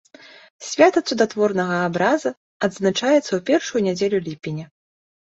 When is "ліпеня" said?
4.31-4.65